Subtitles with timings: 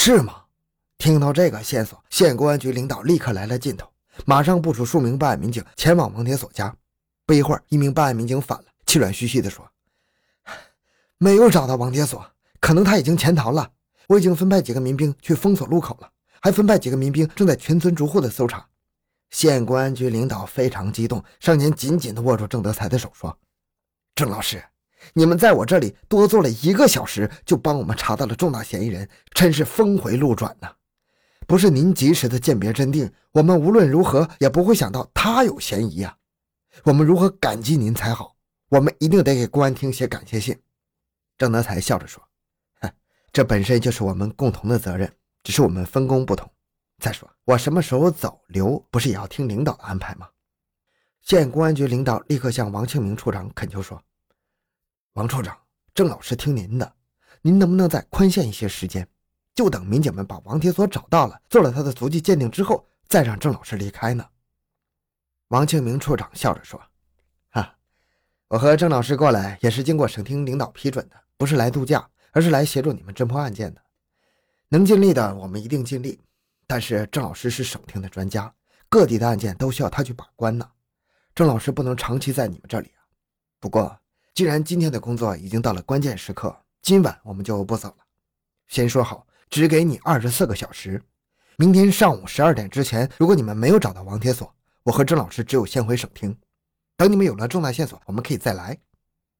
[0.00, 0.44] 是吗？
[0.96, 3.90] 听到这个线索，县公安局领导立刻来了劲头，
[4.24, 6.72] 马上部署数名办案民警前往王铁锁家。
[7.26, 9.68] 不一会儿，一名办案民警返了，气喘吁吁地说
[11.18, 12.24] ：“没有找到王铁锁，
[12.60, 13.72] 可能他已经潜逃了。
[14.06, 16.08] 我已经分派几个民兵去封锁路口了，
[16.40, 18.64] 还分派几个民兵正在全村逐户的搜查。”
[19.30, 23.36] 县公安局领导非常激动，上前紧紧地握住郑德才的手，说
[24.14, 24.62] ：“郑老师。”
[25.14, 30.68] 你们在我这里多做了一个小时，就帮我们查到了重大嫌疑人，真是峰回路转呐！
[31.46, 36.16] 不是您及时的鉴别真定，我们无论如何也不会想到他有嫌疑呀。
[36.84, 38.36] 我们如何感激您才好？
[38.68, 40.58] 我们一定得给公安厅写感谢信。
[41.38, 42.22] 郑德才笑着说
[42.82, 42.90] ：“哼，
[43.32, 45.10] 这本身就是我们共同的责任，
[45.42, 46.50] 只是我们分工不同。
[46.98, 50.28] 再说，我什么时候走留，不是也要听领导的安排吗？”
[51.22, 54.02] 县公安局领导立刻向王庆明处长恳求说。
[55.14, 55.56] 王处长，
[55.94, 56.92] 郑老师听您的，
[57.42, 59.08] 您能不能再宽限一些时间，
[59.52, 64.24] 就等民警们把王铁锁找到了，做了他的足迹鉴定之后，再让郑老师离开呢？
[65.48, 66.80] 王庆明处长笑着说
[67.50, 67.76] ：“哈，
[68.46, 73.82] 我和郑老师过来也是经过省厅领导批准的，不是来度假，而是来协助你们侦破案件的。
[74.68, 76.20] 能尽力的，我们一定尽力。
[76.66, 78.54] 但是郑老师是省厅的专家，
[78.88, 80.70] 各地的案件都需要他去把关呢。
[81.34, 83.02] 郑老师不能长期在你们这里啊。
[83.58, 83.98] 不过。”
[84.38, 87.96] 既然今天的工作已经到了关键时刻，今晚我们就不走了。
[88.68, 91.02] 先说好，只给你二十四个小时。
[91.56, 96.38] 明天上午十二点之前，如果你们没有找到王铁锁，我和郑老师只有先回省厅。
[96.96, 98.78] 等你们有了重大线索，我们可以再来。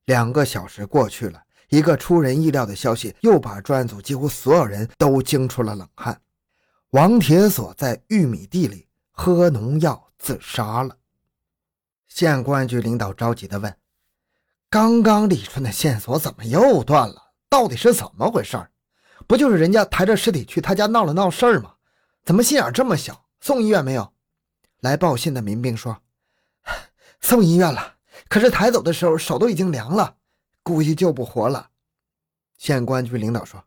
[0.06, 6.20] 两个小时过去了，一个出人意料的消息又把专案组几乎所有人都惊出了冷汗：
[6.90, 10.96] 王铁锁在玉米地里喝农药自杀了。
[12.08, 13.72] 县公安局领导着急地问。
[14.70, 17.32] 刚刚李春的线索怎么又断了？
[17.48, 18.68] 到底是怎么回事？
[19.26, 21.76] 不就是人家抬着尸体去他家闹了闹事儿吗？
[22.24, 23.26] 怎么心眼这么小？
[23.40, 24.12] 送医院没有？
[24.80, 26.02] 来报信的民兵说，
[27.20, 27.96] 送医院了，
[28.28, 30.16] 可是抬走的时候手都已经凉了，
[30.62, 31.70] 估计救不活了。
[32.58, 33.64] 县公安局领导说，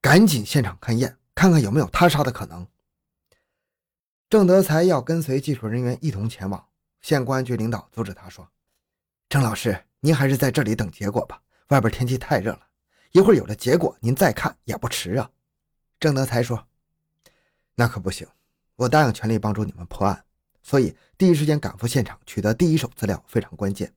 [0.00, 2.64] 赶紧现场勘验，看看有没有他杀的可能。
[4.30, 6.64] 郑德才要跟随技术人员一同前往，
[7.00, 8.48] 县公安局领导阻止他说，
[9.28, 9.85] 郑老师。
[10.00, 12.60] 您还是在这里等结果吧，外边天气太热了，
[13.12, 15.30] 一会儿有了结果，您再看也不迟啊。
[15.98, 16.66] 郑德才说
[17.74, 18.26] ：“那可不行，
[18.76, 20.24] 我答应全力帮助你们破案，
[20.62, 23.92] 所以第一时间赶赴现场，取得第一手资料非常关键。”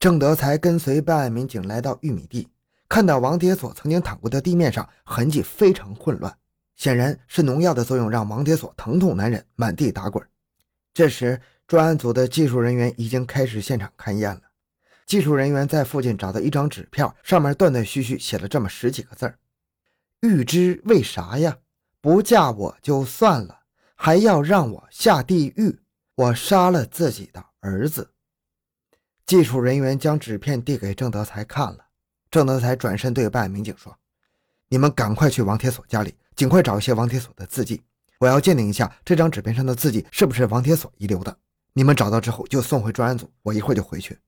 [0.00, 2.48] 郑德才跟随办案民警来到玉米地，
[2.88, 6.36] 看到王铁锁曾经躺过的地面上痕迹非常混乱，
[6.76, 10.24] 显然是农药的作用让王铁锁疼痛难忍，满地打滚。
[10.94, 14.42] 这时，专案组的技术人员已经开始现场勘验了。
[15.08, 19.38] 技术人员在附近找到一张纸片，上面断断续续写了这么十几个字儿
[20.20, 21.56] ：“欲知为啥呀？
[22.02, 23.60] 不嫁我就算了，
[23.96, 25.80] 还要让我下地狱。
[26.14, 28.10] 我杀了自己的儿子。”
[29.24, 31.86] 技术人员将纸片递给郑德才看了，
[32.30, 33.96] 郑德才转身对办案民警说
[34.68, 37.80] ：“你们赶快去王铁锁家里，尽快找一些王铁锁的字迹，
[38.18, 41.34] 我要鉴定一下这张纸片上的字迹是不是王铁锁遗留的。
[41.72, 44.18] 你们找到之后就送回专案组，我一会儿就回去。”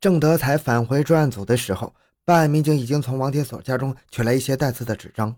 [0.00, 1.94] 郑德才返回专案组的时候，
[2.24, 5.36] 办案民警已经从王铁锁家中取来一些带字的纸张。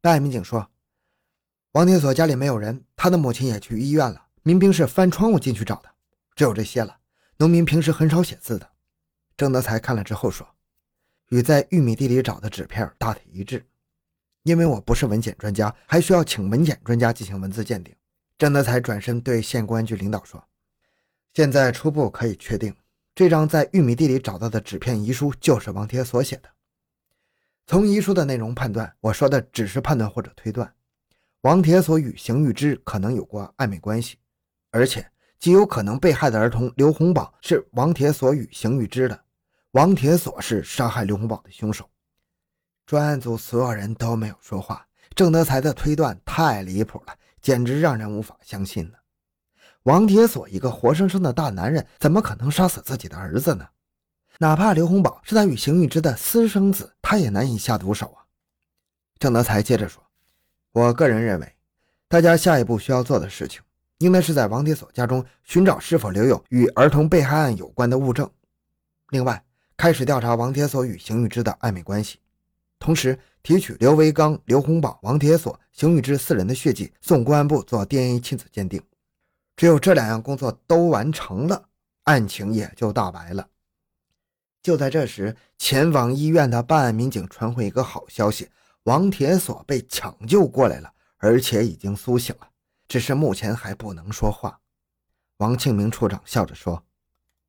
[0.00, 0.70] 办案民警说
[1.72, 4.26] ：“王铁锁家里没有人，他的母亲也去医院了。
[4.42, 5.88] 民兵是翻窗户进去找的，
[6.34, 6.98] 只有这些了。
[7.38, 8.70] 农民平时很少写字的。”
[9.36, 10.46] 郑德才看了之后说
[11.30, 13.66] ：“与在玉米地里找的纸片大体一致。
[14.44, 17.94] 因为我不是文检专家，还需要请文检专家进行文字鉴定。”
[18.38, 20.42] 郑德才转身对县公安局领导说
[21.34, 22.74] ：“现在初步可以确定。”
[23.18, 26.48] 这张在玉米地里找到的纸片遗书就是王铁锁写的。
[27.66, 30.72] 从遗书的内容判断，我说的只是判断或者推断，
[31.40, 34.18] 王铁锁与邢玉芝可能有过暧昧关系，
[34.70, 35.04] 而且
[35.36, 39.20] 极有可能被害的儿童刘洪宝是王铁锁与邢玉芝的，
[39.72, 41.90] 王铁锁是杀害刘洪宝的凶手。
[42.86, 44.86] 专案组所有人都没有说话，
[45.16, 48.97] 郑德才的推断太离谱了，简直让人无法相信呢。
[49.84, 53.66] 王铁锁一个活生生的大男人，怎么可能杀死自己的儿子呢？
[54.38, 58.22] 哪怕刘洪宝是他与邢玉芝的私生子，他也难以下毒手啊！
[59.18, 60.02] 郑德才接着说
[60.72, 61.54] ：“我个人认为，
[62.06, 63.62] 大家下一步需要做的事情，
[63.98, 68.30] 应该是在王铁锁家中寻找是否留有与儿童被害案有关的物证。
[69.10, 69.42] 另外，
[69.76, 72.18] 开始调查王铁锁与邢玉芝的暧昧关系，
[72.78, 78.80] 同时提取刘维刚、刘洪宝、王铁锁、邢玉芝四人的血迹，送公安部做 DNA 亲子鉴定。”
[79.58, 81.68] 只有这两样工作都完成了，
[82.04, 83.48] 案情也就大白了。
[84.62, 88.48] 就在这时，前往医院的办案民警传回一个好消息：
[88.84, 92.48] 王铁锁被抢救过来了，而且已经苏醒了，
[92.86, 94.60] 只是目前还不能说话。
[95.38, 96.84] 王庆明处长笑着说：“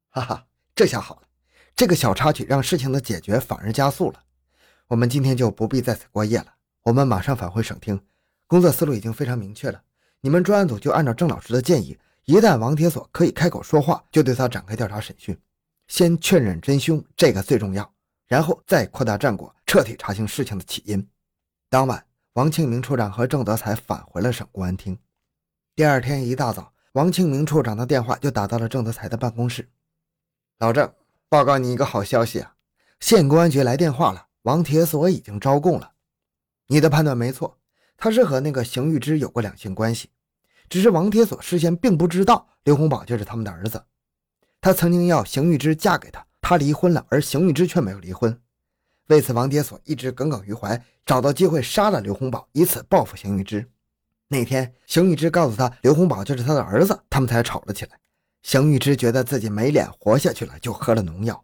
[0.10, 1.28] 哈哈，这下好了，
[1.76, 4.24] 这个小插曲让事情的解决反而加速了。
[4.88, 6.56] 我们今天就不必在此过夜了，
[6.86, 8.04] 我们马上返回省厅。
[8.48, 9.84] 工作思路已经非常明确了，
[10.22, 15.38] 你们专案组就按照郑老师的建议，一旦王铁锁可以开口说话，就对他展开调查审讯，
[15.88, 17.94] 先确认真凶，这个最重要，
[18.28, 21.08] 然后再扩大战果，彻底查清事情的起因。”
[21.70, 24.98] 当晚，王庆明处长和郑德才返回了省公安厅。
[25.76, 26.74] 第二天一大早。
[26.94, 29.70] 王庆明处长的电话就打到了郑德才的办公室。
[30.58, 30.92] 老郑，
[31.30, 32.56] 报告你一个好消息啊！
[33.00, 35.92] 县公安局来电话了，王铁锁已经招供了。
[36.66, 37.59] 你的判断没错，
[38.00, 40.10] 他是和那个邢玉芝有过两性关系，
[40.70, 43.84] 只是王铁锁事先并不知道刘洪宝就是他们的儿子。
[44.62, 48.40] 他曾经要邢玉芝嫁给他，他离婚了，而邢玉芝却没有离婚。
[49.08, 53.68] 为此，王铁锁一直耿耿于怀，找到机会杀了刘洪宝，以此报复邢玉芝。
[54.28, 58.00] 那天，邢玉芝告诉他刘洪宝就是他的儿子，他们才吵了起来。
[58.44, 61.44] 邢玉芝觉得自己没脸活下去了，就喝了农药。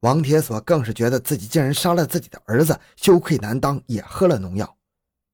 [0.00, 4.76] 王铁锁更是觉得自己竟然杀了自己的儿子，羞愧难当，也喝了农药。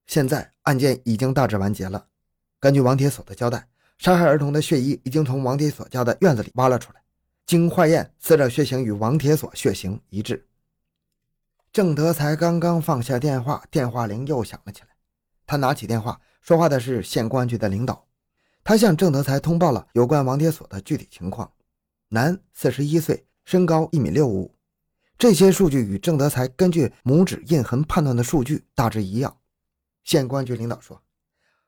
[0.07, 2.07] 现在案件已经大致完结了。
[2.59, 3.67] 根据王铁锁的交代，
[3.97, 7.01] 杀害儿童的血衣已经从王铁锁家的院子里挖了出来，
[7.45, 10.47] 经化验，死者血型与王铁锁血型一致。
[11.71, 14.87] 郑德才刚刚放下电话，电话铃又响了起来。
[15.45, 16.19] 他拿起电话。
[16.39, 18.07] 说话的是县公安局的领导，
[18.63, 21.51] 他向郑德才通报了有关王铁锁的具体情况。
[22.07, 24.55] 男，四十一岁，身高一米六五。
[25.17, 29.35] 这些数据与郑德才根据拇指印痕判断的数据大致一样。
[30.07, 31.03] 县公安局领导说：“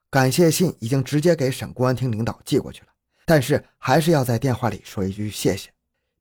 [0.10, 2.88] 感谢信已经直接给省公安厅领导寄过去了，
[3.26, 5.70] 但是还是要在电话里说一句谢谢。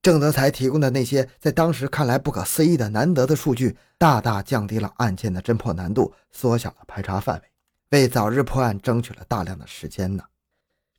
[0.02, 7.48] 郑德才提供的那些在当时看来不可思议的难得的数据，大大降低了案件的侦破难度，缩小了排查范围。”
[7.90, 10.24] 为早日破案争取了大量的时间呢。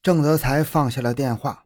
[0.01, 1.65] 郑德才放下了电话，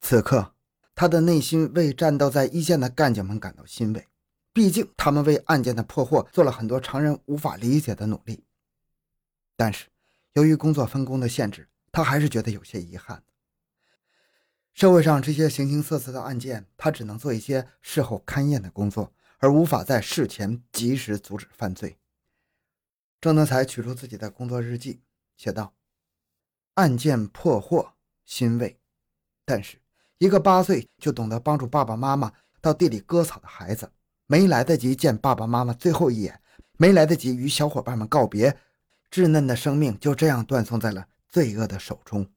[0.00, 0.54] 此刻
[0.94, 4.08] 他的内心为战斗在一线的干警们感到欣慰，
[4.54, 8.42] 毕竟他们为案件的破获做了很多常人无法理解的努力。
[9.58, 9.86] 但是
[10.34, 13.24] 由于工作分工的限制，他还是觉得有些遗憾。
[14.72, 21.98] 社会上这些形形色色的案件，他只能做一些事后勘验的工作，而无法在事前及时阻止犯罪。
[23.20, 25.02] 郑德才取出自己的工作日记，
[25.36, 25.74] 写道
[26.74, 27.94] ：“案件破获，
[28.24, 28.78] 欣慰。
[29.44, 29.82] 但是，
[30.18, 33.90] 一个八岁就懂得帮助爸爸妈妈到地里割草的孩子，
[34.28, 36.40] 没来得及见爸爸妈妈最后一眼，
[36.76, 38.56] 没来得及与小伙伴们告别，
[39.10, 42.30] 稚嫩的生命就这样断送在了罪恶的手中。”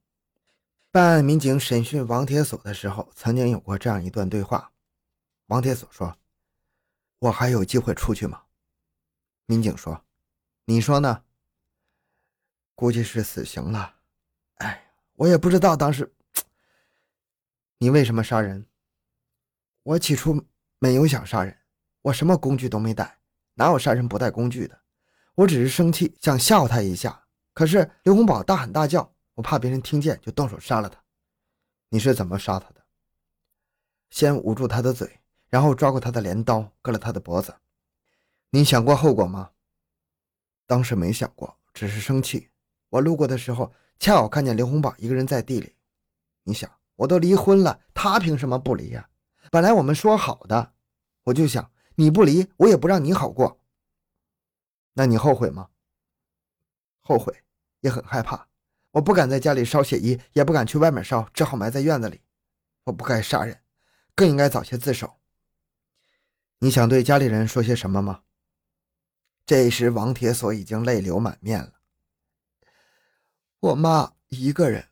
[0.91, 4.71] 办案民警审讯王铁锁的时候，曾经有过这样一段对话。
[5.47, 6.18] 王铁锁说
[7.19, 8.44] ：“我还有机会出去吗？”
[9.47, 10.03] 民警说。
[10.65, 11.23] 你说呢？
[12.75, 13.95] 估计是死刑了。
[14.56, 16.13] 哎，我也不知道当时
[17.79, 18.67] 你为什么杀人。
[19.83, 20.45] 我起初
[20.77, 21.57] 没有想杀人，
[22.03, 23.19] 我什么工具都没带，
[23.56, 24.80] 哪有杀人不带工具的？
[25.35, 27.23] 我只是生气，想吓唬他一下。
[27.53, 31.01] 可是刘洪宝大喊大叫，我怕别人听见，就动手杀了他。
[31.89, 32.81] 你是怎么杀他的？
[34.09, 37.55] 先捂住他的嘴，然后抓过他的镰刀，割了他的脖子。
[38.49, 39.51] 你想过后果吗？
[40.67, 42.49] 当时没想过，只是生气。
[42.89, 45.75] 我路过的时候，恰好看见刘洪宝一个人在地里。
[46.43, 49.07] 你想，我都离婚了，他凭什么不离呀？
[49.50, 50.73] 本来我们说好的，
[51.23, 53.61] 我就想你不离，我也不让你好过。
[54.93, 55.69] 那你后悔吗？
[57.00, 57.43] 后悔，
[57.79, 58.48] 也很害怕。
[58.91, 62.21] 我不敢在家里烧血衣，也不敢去外面烧，只好埋在院子里。
[62.83, 63.62] 我不该杀人，
[64.15, 65.13] 更应该早些自首。
[66.60, 68.24] 你想对家里人说些什么吗？
[69.45, 71.74] 这时，王铁锁已经泪流满面了。
[73.60, 74.89] 我妈一个人，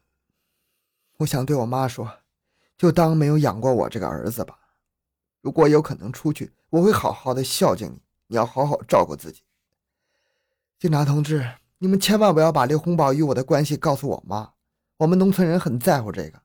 [1.18, 2.22] 我想对我妈说，
[2.78, 4.60] 就当没有养过我这个儿子吧。
[5.42, 9.42] 如果有可能出去，我会好好的孝敬你，你要好好照顾自己。
[10.80, 11.46] 警察同志，
[11.80, 14.52] 你们千万不要把刘洪宝与我的关系告诉我妈。
[14.96, 16.42] 我们农村人很在乎这个，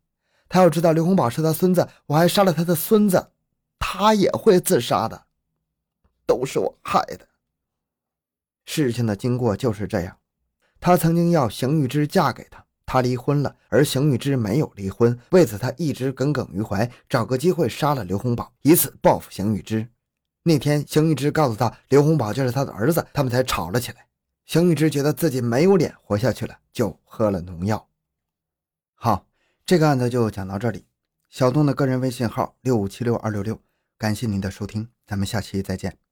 [0.49, 3.31] 他要知道刘洪宝是他孙子，我还杀了他的孙子，
[3.79, 5.27] 他也会自杀的，
[6.27, 7.29] 都是我害的。
[8.65, 10.19] 事情的经过就是这样，
[10.81, 19.87] 他曾经要邢玉芝嫁给他，他离婚了，而邢玉芝没有离婚，为此他一直耿耿于怀，找个机会杀了刘洪宝，以此报复邢玉芝。
[20.43, 24.05] 那天，邢玉芝告诉他刘洪宝就是他的儿子，他们才吵了起来。
[24.45, 27.89] 邢玉芝觉得自己没有脸活下去了，就喝了农药。
[28.95, 29.27] 好，
[29.65, 30.87] 这个案子就讲到这里。
[31.31, 33.61] 小东的个人微信号六五七六二六六，
[33.99, 36.04] 感谢您的收听，咱们下期再见。